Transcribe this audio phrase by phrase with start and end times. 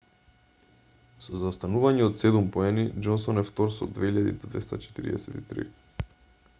[1.25, 5.69] со заостанување од седум поени џонсон е втор со 2,243